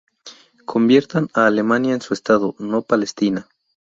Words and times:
Conviertan 0.65 1.29
a 1.35 1.45
Alemania 1.45 1.93
en 1.93 2.01
su 2.01 2.15
estado, 2.15 2.55
no 2.57 2.81
Palestina. 2.81 3.47